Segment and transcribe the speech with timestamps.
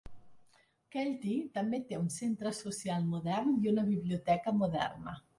[0.93, 5.15] Kelty també té un centre social modern i una biblioteca moderna.